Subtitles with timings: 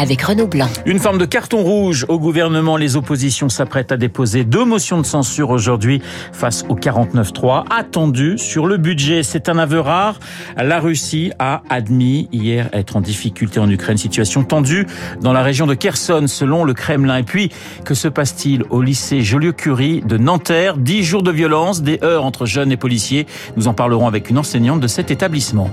[0.00, 0.68] avec Renaud Blanc.
[0.86, 2.78] Une forme de carton rouge au gouvernement.
[2.78, 6.00] Les oppositions s'apprêtent à déposer deux motions de censure aujourd'hui
[6.32, 9.22] face au 49-3 attendu sur le budget.
[9.22, 10.18] C'est un aveu rare.
[10.56, 13.98] La Russie a admis hier être en difficulté en Ukraine.
[13.98, 14.86] Situation tendue
[15.20, 17.18] dans la région de Kherson selon le Kremlin.
[17.18, 17.50] Et puis,
[17.84, 20.78] que se passe-t-il au lycée Joliot-Curie de Nanterre?
[20.78, 23.26] Dix jours de violence, des heurts entre jeunes et policiers.
[23.56, 25.70] Nous en parlerons avec une enseignante de cet établissement.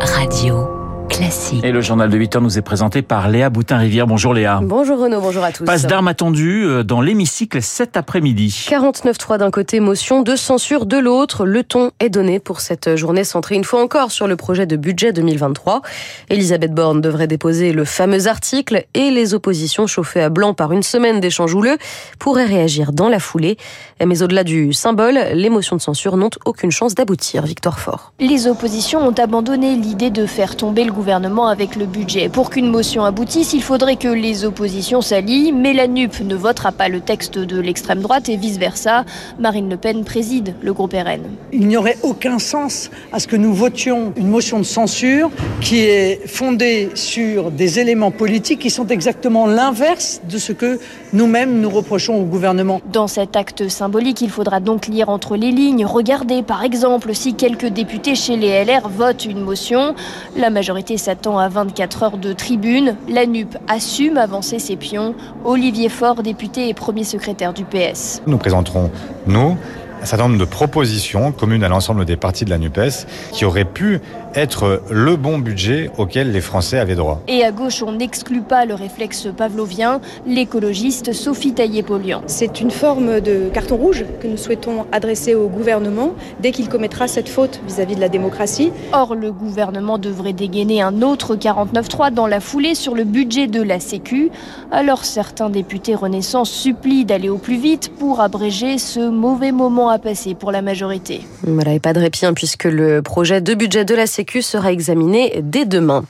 [0.00, 0.79] Radio.
[1.20, 1.62] Classique.
[1.62, 4.06] Et le journal de 8 heures nous est présenté par Léa Boutin-Rivière.
[4.06, 4.60] Bonjour Léa.
[4.62, 5.66] Bonjour Renaud, bonjour à tous.
[5.66, 8.68] Passe d'armes attendu euh, dans l'hémicycle cet après-midi.
[8.70, 11.44] 49-3 d'un côté, motion de censure de l'autre.
[11.44, 14.76] Le ton est donné pour cette journée centrée une fois encore sur le projet de
[14.76, 15.82] budget 2023.
[16.30, 20.82] Elisabeth Borne devrait déposer le fameux article et les oppositions chauffées à blanc par une
[20.82, 21.76] semaine d'échanges houleux
[22.18, 23.58] pourraient réagir dans la foulée.
[24.02, 27.44] Mais au-delà du symbole, les motions de censure n'ont aucune chance d'aboutir.
[27.44, 28.14] Victor Fort.
[28.20, 32.28] Les oppositions ont abandonné l'idée de faire tomber le gouvernement avec le budget.
[32.28, 36.72] Pour qu'une motion aboutisse, il faudrait que les oppositions s'allient, mais la NUP ne votera
[36.72, 39.04] pas le texte de l'extrême droite et vice-versa.
[39.38, 41.22] Marine Le Pen préside le groupe RN.
[41.52, 45.80] Il n'y aurait aucun sens à ce que nous votions une motion de censure qui
[45.80, 50.78] est fondée sur des éléments politiques qui sont exactement l'inverse de ce que
[51.12, 52.80] nous-mêmes nous reprochons au gouvernement.
[52.92, 55.84] Dans cet acte symbolique, il faudra donc lire entre les lignes.
[55.84, 59.94] Regardez par exemple si quelques députés chez les LR votent une motion.
[60.36, 62.94] La majorité s'attend à 24 heures de tribune.
[63.08, 65.14] La NUP assume avancer ses pions.
[65.44, 68.22] Olivier Faure, député et premier secrétaire du PS.
[68.26, 68.90] Nous présenterons,
[69.26, 69.56] nous,
[70.00, 73.64] un certain nombre de propositions communes à l'ensemble des partis de la NUPES qui auraient
[73.64, 74.00] pu
[74.34, 77.20] être le bon budget auquel les Français avaient droit.
[77.28, 82.22] Et à gauche, on n'exclut pas le réflexe pavlovien, l'écologiste Sophie Taillé-Polian.
[82.26, 87.08] C'est une forme de carton rouge que nous souhaitons adresser au gouvernement dès qu'il commettra
[87.08, 88.72] cette faute vis-à-vis de la démocratie.
[88.92, 93.62] Or, le gouvernement devrait dégainer un autre 49.3 dans la foulée sur le budget de
[93.62, 94.30] la Sécu.
[94.70, 99.98] Alors certains députés Renaissance supplient d'aller au plus vite pour abréger ce mauvais moment à
[99.98, 101.20] passer pour la majorité.
[101.42, 104.72] Voilà, et pas de répit, hein, puisque le projet de budget de la Sécu sera
[104.72, 106.04] examiné dès demain.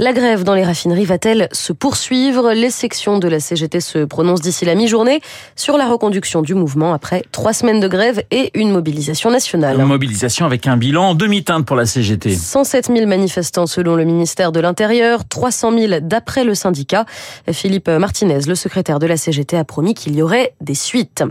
[0.00, 2.52] La grève dans les raffineries va-t-elle se poursuivre?
[2.54, 5.20] Les sections de la CGT se prononcent d'ici la mi-journée
[5.56, 9.78] sur la reconduction du mouvement après trois semaines de grève et une mobilisation nationale.
[9.78, 12.34] Une mobilisation avec un bilan en demi-teinte pour la CGT.
[12.34, 17.04] 107 000 manifestants selon le ministère de l'Intérieur, 300 000 d'après le syndicat.
[17.52, 21.24] Philippe Martinez, le secrétaire de la CGT, a promis qu'il y aurait des suites.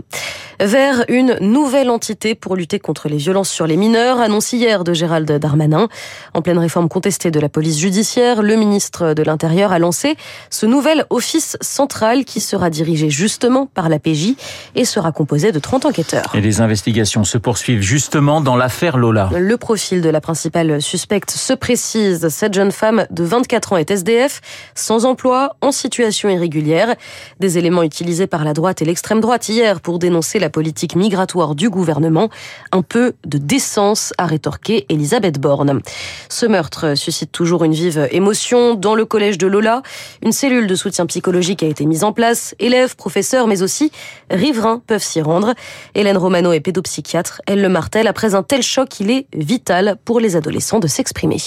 [0.60, 4.92] Vers une nouvelle entité pour lutter contre les violences sur les mineurs, annonce hier de
[4.92, 5.88] Gérald Darmanin.
[6.34, 10.16] En pleine réforme contestée de la police judiciaire, le ministre de l'Intérieur a lancé
[10.50, 14.34] ce nouvel office central qui sera dirigé justement par la PJ
[14.76, 16.30] et sera composé de 30 enquêteurs.
[16.34, 19.30] Et les investigations se poursuivent justement dans l'affaire Lola.
[19.36, 22.28] Le profil de la principale suspecte se précise.
[22.28, 24.40] Cette jeune femme de 24 ans est SDF,
[24.74, 26.94] sans emploi, en situation irrégulière.
[27.40, 31.54] Des éléments utilisés par la droite et l'extrême droite hier pour dénoncer la politique migratoire
[31.54, 32.28] du gouvernement.
[32.72, 35.80] Un peu de décence, a rétorqué Elisabeth Borne.
[36.28, 39.82] Ce meurtre suscite toujours une vive émotion dans le collège de Lola.
[40.22, 42.54] Une cellule de soutien psychologique a été mise en place.
[42.58, 43.92] Élèves, professeurs, mais aussi
[44.28, 45.54] riverains peuvent s'y rendre.
[45.94, 47.42] Hélène Romano est pédopsychiatre.
[47.46, 48.08] Elle le martèle.
[48.08, 51.38] Après un tel choc, il est vital pour les adolescents de s'exprimer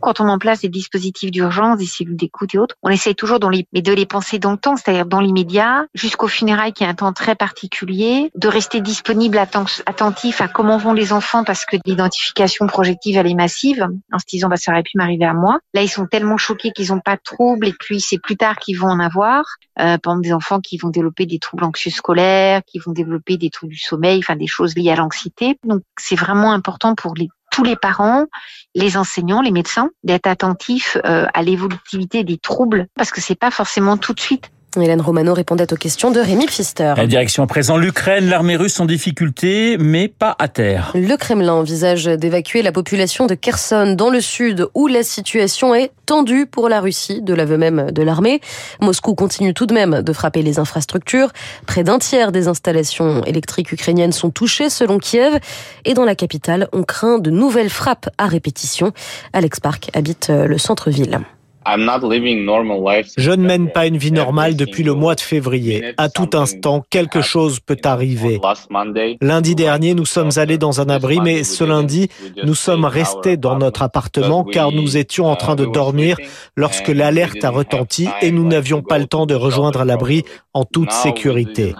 [0.00, 3.14] quand on met en place des dispositifs d'urgence, des cellules d'écoute et autres, on essaye
[3.14, 6.84] toujours dans les, de les penser dans le temps, c'est-à-dire dans l'immédiat, jusqu'au funérailles qui
[6.84, 11.64] est un temps très particulier, de rester disponible, attentif à comment vont les enfants parce
[11.64, 15.34] que l'identification projective, elle est massive, en se disant, bah, ça aurait pu m'arriver à
[15.34, 15.58] moi.
[15.74, 18.56] Là, ils sont tellement choqués qu'ils n'ont pas de troubles et puis c'est plus tard
[18.56, 19.44] qu'ils vont en avoir.
[19.78, 23.36] Euh, par exemple, des enfants qui vont développer des troubles anxieux scolaires, qui vont développer
[23.36, 25.58] des troubles du sommeil, enfin des choses liées à l'anxiété.
[25.64, 28.26] Donc, c'est vraiment important pour les tous les parents,
[28.74, 33.50] les enseignants, les médecins, d'être attentifs euh, à l'évolutivité des troubles, parce que c'est pas
[33.50, 34.50] forcément tout de suite.
[34.82, 36.94] Hélène Romano répondait aux questions de Rémi Pfister.
[36.96, 40.92] La direction à présent, l'Ukraine, l'armée russe en difficulté, mais pas à terre.
[40.94, 45.92] Le Kremlin envisage d'évacuer la population de Kherson dans le sud, où la situation est
[46.06, 48.40] tendue pour la Russie, de l'aveu même de l'armée.
[48.80, 51.30] Moscou continue tout de même de frapper les infrastructures.
[51.66, 55.38] Près d'un tiers des installations électriques ukrainiennes sont touchées, selon Kiev.
[55.84, 58.92] Et dans la capitale, on craint de nouvelles frappes à répétition.
[59.32, 61.20] Alex Park habite le centre-ville.
[63.16, 65.94] Je ne mène pas une vie normale depuis le mois de février.
[65.96, 68.40] À tout instant, quelque chose peut arriver.
[69.20, 72.08] Lundi dernier, nous sommes allés dans un abri, mais ce lundi,
[72.44, 76.16] nous sommes restés dans notre appartement car nous étions en train de dormir
[76.56, 80.24] lorsque l'alerte a retenti et nous n'avions pas le temps de rejoindre l'abri
[80.54, 81.74] en toute sécurité.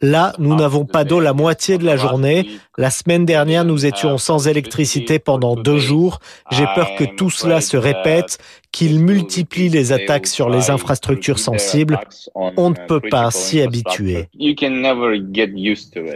[0.00, 2.48] Là, nous n'avons pas d'eau la moitié de la journée.
[2.78, 6.20] La semaine dernière, nous étions sans électricité pendant deux jours.
[6.50, 8.38] J'ai peur que tout cela se répète
[8.72, 12.00] qu'il multiplie les attaques sur les infrastructures sensibles.
[12.34, 14.28] On ne peut pas s'y habituer.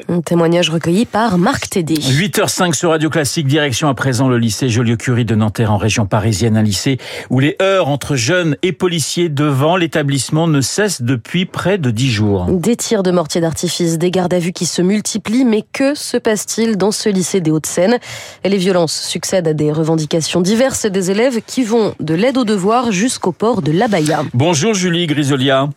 [0.08, 1.94] Un témoignage recueilli par Marc Tédé.
[1.94, 6.56] 8h05 sur Radio Classique, direction à présent le lycée Joliot-Curie de Nanterre en région parisienne,
[6.56, 6.96] un lycée
[7.28, 12.10] où les heurts entre jeunes et policiers devant l'établissement ne cessent depuis près de 10
[12.10, 12.46] jours.
[12.48, 16.16] Des tirs de mortier d'artifice, des gardes à vue qui se multiplient, mais que se
[16.16, 17.98] passe-t-il dans ce lycée des Hauts-de-Seine?
[18.44, 22.92] Les violences succèdent à des revendications diverses des élèves qui vont de l'aide aux devoirs
[22.92, 24.22] jusqu'au port de l'Abaya.
[24.32, 25.68] Bonjour Julie Grisolia.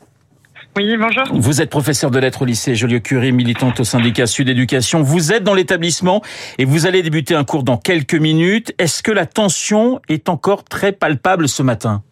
[0.77, 1.23] Oui, bonjour.
[1.33, 5.01] Vous êtes professeur de lettres au lycée Joliot-Curie, militante au syndicat Sud Éducation.
[5.01, 6.21] Vous êtes dans l'établissement
[6.57, 8.73] et vous allez débuter un cours dans quelques minutes.
[8.77, 12.03] Est-ce que la tension est encore très palpable ce matin?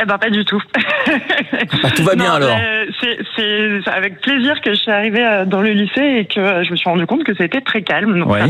[0.00, 0.62] Eh ben pas du tout.
[1.82, 2.56] Bah, tout va bien alors.
[3.36, 6.76] C'est avec plaisir que je suis arrivée euh, dans le lycée et que je me
[6.76, 8.18] suis rendu compte que c'était très calme.
[8.18, 8.46] Donc, euh,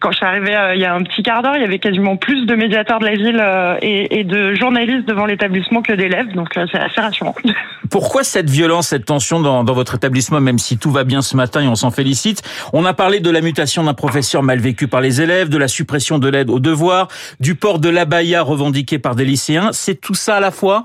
[0.00, 1.80] quand je suis arrivée euh, il y a un petit quart d'heure, il y avait
[1.80, 3.44] quasiment plus de médiateurs de la ville
[3.82, 6.32] et, et de journalistes devant l'établissement que d'élèves.
[6.34, 7.34] Donc c'est assez rassurant.
[7.90, 11.36] Pourquoi cette violence, cette tension dans, dans, votre établissement, même si tout va bien ce
[11.36, 12.42] matin et on s'en félicite?
[12.72, 15.68] On a parlé de la mutation d'un professeur mal vécu par les élèves, de la
[15.68, 17.08] suppression de l'aide aux devoirs,
[17.40, 19.70] du port de l'abaya revendiqué par des lycéens.
[19.72, 20.77] C'est tout ça à la fois?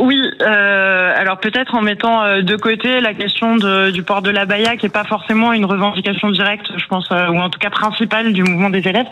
[0.00, 3.56] Oui, euh, alors peut-être en mettant euh, de côté la question
[3.90, 7.28] du port de la Baïa, qui est pas forcément une revendication directe, je pense, euh,
[7.28, 9.06] ou en tout cas principale du mouvement des élèves.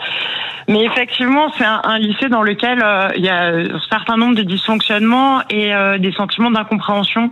[0.67, 4.43] Mais effectivement, c'est un, lycée dans lequel euh, il y a un certain nombre de
[4.43, 7.31] dysfonctionnements et des sentiments d'incompréhension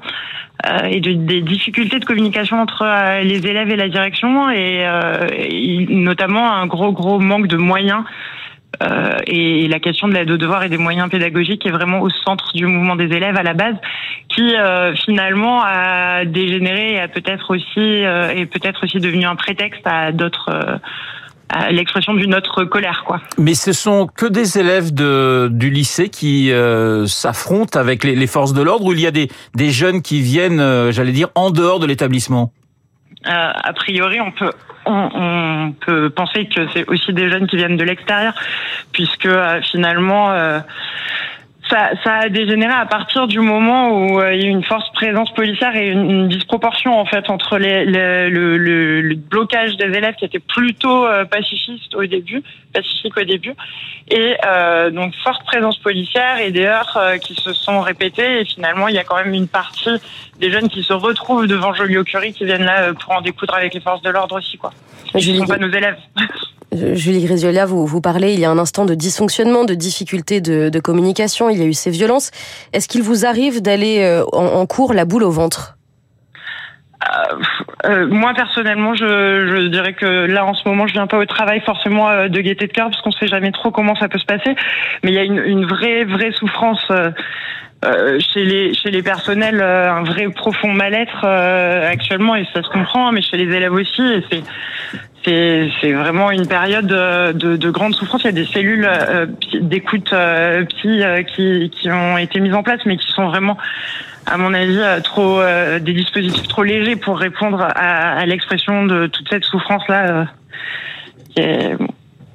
[0.89, 2.85] et de, des difficultés de communication entre
[3.23, 4.87] les élèves et la direction, et,
[5.39, 8.05] et notamment un gros gros manque de moyens
[8.83, 12.11] euh, et la question de l'aide aux devoirs et des moyens pédagogiques est vraiment au
[12.11, 13.77] centre du mouvement des élèves à la base,
[14.29, 19.37] qui euh, finalement a dégénéré et a peut-être aussi euh, est peut-être aussi devenu un
[19.37, 20.81] prétexte à d'autres
[21.71, 23.21] l'expression d'une autre colère, quoi.
[23.39, 26.51] Mais ce sont que des élèves de, du lycée qui
[27.07, 30.23] s'affrontent avec les, les, forces de l'ordre, ou il y a des, des jeunes qui
[30.23, 32.53] viennent, j'allais dire, en dehors de l'établissement?
[33.25, 34.51] A priori, on peut
[34.87, 38.35] on, peut penser que c'est aussi des jeunes qui viennent de l'extérieur,
[38.93, 40.61] puisque euh, finalement, euh,
[41.69, 44.65] ça, ça, a dégénéré à partir du moment où euh, il y a eu une
[44.65, 49.77] force présence policière et une, disproportion en fait entre les, les, le, le, le, blocage
[49.77, 52.43] des élèves qui étaient plutôt euh, pacifistes au début,
[52.73, 53.55] pacifiques au début,
[54.11, 58.89] et euh, donc forte présence policière et des heures qui se sont répétées et finalement
[58.89, 59.99] il y a quand même une partie
[60.39, 63.81] des jeunes qui se retrouvent devant Joliot-Curie qui viennent là pour en découdre avec les
[63.81, 64.73] forces de l'ordre aussi quoi.
[65.15, 65.99] Ils ne sont pas nos élèves.
[66.95, 70.81] Julie Gréziola, vous, vous parlez il y a un instant de dysfonctionnement, de difficultés de,
[70.81, 72.31] communication, il y a eu ces violences.
[72.73, 75.77] Est-ce qu'il vous arrive d'aller euh, en, en, cours la boule au ventre?
[77.05, 77.37] Euh,
[77.85, 81.25] euh, moi personnellement, je, je, dirais que là en ce moment, je viens pas au
[81.27, 84.19] travail forcément euh, de gaieté de cœur parce qu'on sait jamais trop comment ça peut
[84.19, 84.55] se passer.
[85.03, 86.91] Mais il y a une, une vraie vraie souffrance
[87.85, 93.13] euh, chez les chez les personnels, un vrai profond mal-être actuellement et ça se comprend.
[93.13, 94.43] Mais chez les élèves aussi, et c'est
[95.27, 98.23] c'est vraiment une période de, de, de, grande souffrance.
[98.23, 99.27] Il y a des cellules euh,
[99.61, 103.57] d'écoute euh, psy euh, qui, qui ont été mises en place, mais qui sont vraiment,
[104.27, 108.87] à mon avis, euh, trop euh, des dispositifs trop légers pour répondre à, à l'expression
[108.87, 110.27] de toute cette souffrance-là.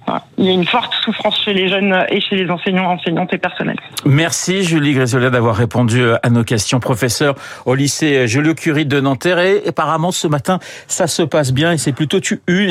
[0.09, 3.33] Euh, il y a une forte souffrance chez les jeunes et chez les enseignants, enseignantes
[3.33, 3.77] et personnels.
[4.05, 6.79] Merci Julie Grésola d'avoir répondu à nos questions.
[6.79, 11.77] Professeur au lycée Joliot-Curie de Nanterre et apparemment ce matin ça se passe bien et
[11.77, 12.19] c'est plutôt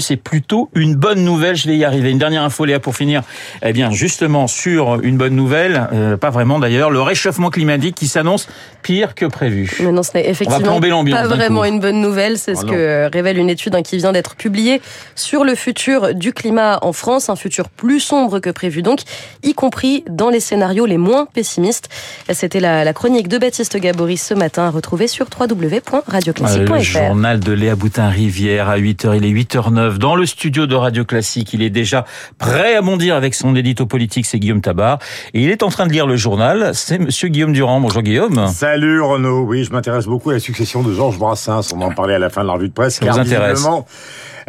[0.00, 1.56] c'est plutôt une bonne nouvelle.
[1.56, 2.10] Je vais y arriver.
[2.10, 3.22] Une dernière info Léa pour finir.
[3.62, 8.08] Eh bien justement sur une bonne nouvelle, euh, pas vraiment d'ailleurs, le réchauffement climatique qui
[8.08, 8.48] s'annonce
[8.82, 9.76] pire que prévu.
[9.80, 12.38] Mais non, ce n'est effectivement pas vraiment une bonne nouvelle.
[12.38, 14.80] C'est oh ce que révèle une étude hein, qui vient d'être publiée
[15.14, 19.00] sur le futur du climat en France un futur plus sombre que prévu donc,
[19.42, 21.88] y compris dans les scénarios les moins pessimistes.
[22.32, 26.72] C'était la, la, chronique de Baptiste Gabory ce matin à retrouver sur www.radioclassique.fr.
[26.72, 31.04] Le journal de Léa Boutin-Rivière à 8h, il est 8h09 dans le studio de Radio
[31.04, 31.52] Classique.
[31.52, 32.04] Il est déjà
[32.38, 34.98] prêt à bondir avec son édito politique, c'est Guillaume Tabar.
[35.34, 37.80] Et il est en train de lire le journal, c'est monsieur Guillaume Durand.
[37.80, 38.46] Bonjour Guillaume.
[38.48, 41.72] Salut Renaud, oui, je m'intéresse beaucoup à la succession de Georges Brassens.
[41.74, 43.00] On en parlait à la fin de la revue de presse.
[43.00, 43.66] Ça vous intéresse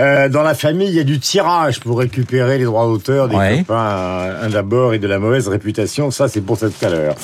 [0.01, 3.35] Euh, dans la famille, il y a du tirage pour récupérer les droits d'auteur des
[3.35, 3.57] Ouais.
[3.59, 6.09] copains, un d'abord, et de la mauvaise réputation.
[6.11, 7.15] Ça, c'est pour tout à l'heure.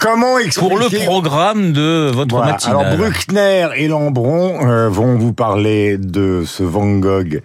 [0.00, 0.68] Comment expliquer...
[0.68, 2.52] Pour le programme de votre Voilà.
[2.52, 2.86] matinale.
[2.86, 7.40] Alors Bruckner et Lambron euh, vont vous parler de ce Van Gogh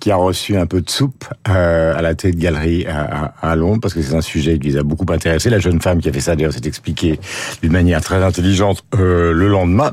[0.00, 3.80] qui a reçu un peu de soupe euh, à la tête de galerie à, Londres
[3.82, 5.50] parce que c'est un sujet qui les a beaucoup intéressés.
[5.50, 7.20] La jeune femme qui a fait ça d'ailleurs s'est expliquée
[7.62, 9.92] d'une manière très intelligente euh, le lendemain.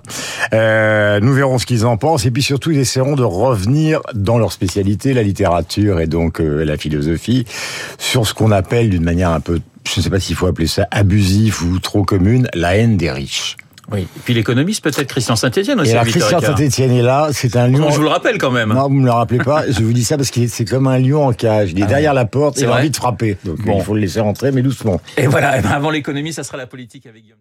[0.53, 4.37] Euh, nous verrons ce qu'ils en pensent et puis surtout ils essaieront de revenir dans
[4.37, 7.45] leur spécialité, la littérature et donc la philosophie,
[7.97, 10.67] sur ce qu'on appelle d'une manière un peu, je ne sais pas s'il faut appeler
[10.67, 13.57] ça abusif ou trop commune, la haine des riches.
[13.91, 14.01] Oui.
[14.01, 15.91] Et puis l'économiste, peut-être Christian Saint-Etienne aussi.
[15.91, 16.45] Et alors Christian 8h15.
[16.45, 17.89] Saint-Etienne est là, c'est un lion.
[17.89, 18.73] Je vous le rappelle quand même.
[18.73, 19.63] Non, vous me le rappelez pas.
[19.69, 21.71] Je vous dis ça parce que c'est comme un lion en cage.
[21.71, 23.37] Il est Ah derrière la porte, il a envie de frapper.
[23.45, 23.77] Donc Bon.
[23.77, 24.99] il faut le laisser rentrer, mais doucement.
[25.15, 27.37] Et voilà, eh ben, avant l'économie, ça sera la politique avec Guillaume.